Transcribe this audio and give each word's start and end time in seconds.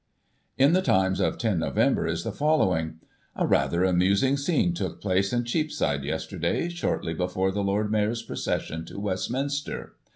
In 0.57 0.73
the 0.73 0.81
Times 0.81 1.19
of 1.19 1.37
10 1.37 1.59
Nov. 1.59 1.77
is 2.07 2.23
the 2.23 2.31
following:" 2.31 2.99
A 3.35 3.45
rather 3.45 3.81
amus 3.81 4.23
ing 4.23 4.35
scene 4.35 4.73
took 4.73 4.99
place 4.99 5.31
in 5.31 5.43
Cheapside, 5.43 6.03
yesterday, 6.03 6.69
shortly 6.69 7.13
before 7.13 7.51
the 7.51 7.61
Lord 7.63 7.91
Mayor's 7.91 8.23
procession 8.23 8.83
tg 8.83 8.95
Westminster. 8.95 9.93